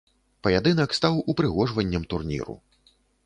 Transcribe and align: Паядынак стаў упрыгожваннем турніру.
Паядынак 0.45 0.95
стаў 0.99 1.19
упрыгожваннем 1.33 2.09
турніру. 2.13 2.55